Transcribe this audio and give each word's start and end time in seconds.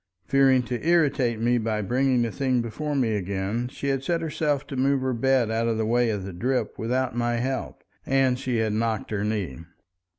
Fearing 0.25 0.63
to 0.63 0.83
irritate 0.83 1.39
me 1.39 1.59
by 1.59 1.83
bringing 1.83 2.23
the 2.23 2.31
thing 2.31 2.59
before 2.59 2.95
me 2.95 3.13
again, 3.13 3.67
she 3.67 3.89
had 3.89 4.03
set 4.03 4.19
herself 4.19 4.65
to 4.65 4.75
move 4.75 5.01
her 5.01 5.13
bed 5.13 5.51
out 5.51 5.67
of 5.67 5.77
the 5.77 5.85
way 5.85 6.09
of 6.09 6.23
the 6.23 6.33
drip 6.33 6.79
without 6.79 7.15
my 7.15 7.35
help, 7.35 7.83
and 8.03 8.39
she 8.39 8.57
had 8.57 8.73
knocked 8.73 9.11
her 9.11 9.23
knee. 9.23 9.59